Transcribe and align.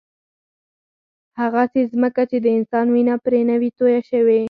هغسې 1.41 1.81
ځمکه 1.93 2.23
چې 2.31 2.37
د 2.45 2.47
انسان 2.57 2.85
وینه 2.93 3.15
پرې 3.25 3.41
نه 3.49 3.55
وي 3.59 3.69
تویه 3.77 4.01
شوې. 4.09 4.39